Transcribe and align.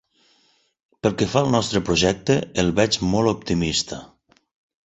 Pel 1.03 1.13
que 1.19 1.27
fa 1.33 1.43
al 1.45 1.51
nostre 1.57 1.83
projecte, 1.91 2.39
el 2.65 2.75
veig 2.81 3.01
molt 3.13 3.33
optimista. 3.37 4.01